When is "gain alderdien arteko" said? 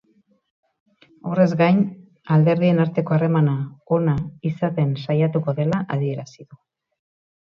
1.59-3.15